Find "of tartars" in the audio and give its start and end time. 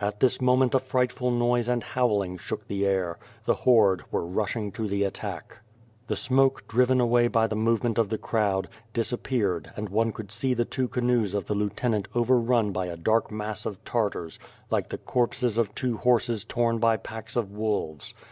13.66-14.40